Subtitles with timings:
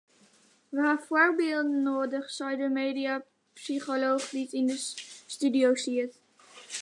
[0.73, 4.77] We ha foarbylden noadich sei de mediapsycholooch dy't yn de
[5.35, 6.13] studio siet.